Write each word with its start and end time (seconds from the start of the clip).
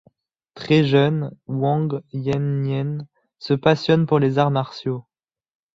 Très 0.55 0.83
jeune, 0.83 1.29
Wang 1.45 2.01
Yen-nien 2.11 3.05
se 3.37 3.53
passionne 3.53 4.07
pour 4.07 4.17
les 4.17 4.39
arts 4.39 4.49
martiaux. 4.49 5.05